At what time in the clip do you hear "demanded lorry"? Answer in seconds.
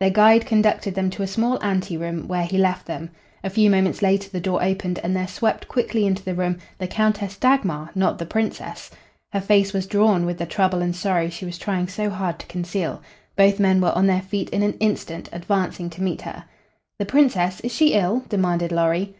18.26-19.14